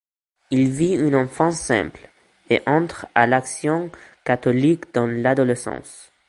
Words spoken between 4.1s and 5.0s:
catholique